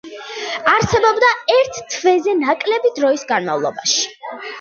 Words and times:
არსებობდა 0.69 1.27
ერთ 1.55 1.77
თვეზე 1.95 2.33
ნაკლები 2.39 2.93
დროის 2.97 3.27
განმავლობაში. 3.33 4.01